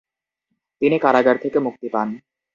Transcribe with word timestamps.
তিনি 0.81 0.97
কারাগার 0.99 1.37
থেকে 1.37 1.57
মুক্তি 1.59 1.87
পান। 1.93 2.07